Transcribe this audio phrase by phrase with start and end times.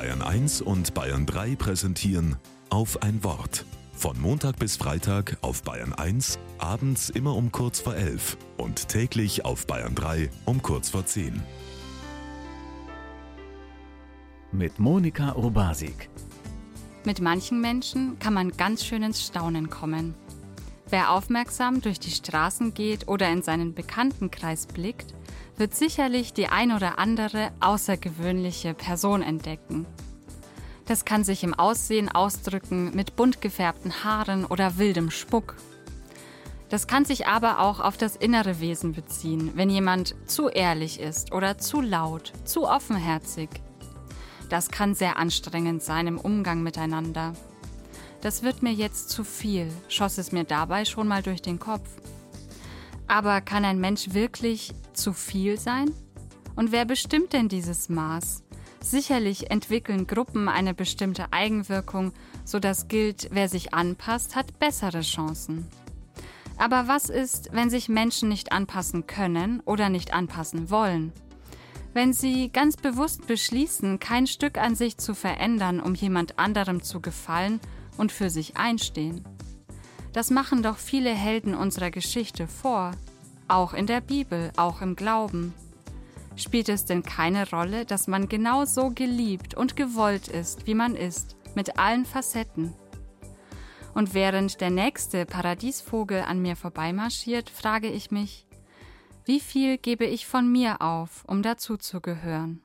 [0.00, 2.36] Bayern 1 und Bayern 3 präsentieren
[2.70, 3.66] auf ein Wort.
[3.92, 9.44] Von Montag bis Freitag auf Bayern 1, abends immer um kurz vor 11 und täglich
[9.44, 11.42] auf Bayern 3 um kurz vor 10.
[14.52, 16.08] Mit Monika Urbasik.
[17.04, 20.14] Mit manchen Menschen kann man ganz schön ins Staunen kommen.
[20.88, 25.12] Wer aufmerksam durch die Straßen geht oder in seinen Bekanntenkreis blickt,
[25.60, 29.86] wird sicherlich die ein oder andere außergewöhnliche Person entdecken.
[30.86, 35.54] Das kann sich im Aussehen ausdrücken mit bunt gefärbten Haaren oder wildem Spuck.
[36.70, 41.32] Das kann sich aber auch auf das innere Wesen beziehen, wenn jemand zu ehrlich ist
[41.32, 43.50] oder zu laut, zu offenherzig.
[44.48, 47.34] Das kann sehr anstrengend sein im Umgang miteinander.
[48.22, 51.88] Das wird mir jetzt zu viel, schoss es mir dabei schon mal durch den Kopf.
[53.10, 55.90] Aber kann ein Mensch wirklich zu viel sein?
[56.54, 58.44] Und wer bestimmt denn dieses Maß?
[58.80, 62.12] Sicherlich entwickeln Gruppen eine bestimmte Eigenwirkung,
[62.44, 65.66] so dass gilt, wer sich anpasst, hat bessere Chancen.
[66.56, 71.12] Aber was ist, wenn sich Menschen nicht anpassen können oder nicht anpassen wollen?
[71.92, 77.00] Wenn sie ganz bewusst beschließen, kein Stück an sich zu verändern, um jemand anderem zu
[77.00, 77.58] gefallen
[77.96, 79.24] und für sich einstehen.
[80.12, 82.92] Das machen doch viele Helden unserer Geschichte vor,
[83.50, 85.54] auch in der Bibel, auch im Glauben.
[86.36, 90.94] Spielt es denn keine Rolle, dass man genau so geliebt und gewollt ist, wie man
[90.94, 92.72] ist, mit allen Facetten?
[93.92, 98.46] Und während der nächste Paradiesvogel an mir vorbeimarschiert, frage ich mich,
[99.24, 102.62] wie viel gebe ich von mir auf, um dazuzugehören?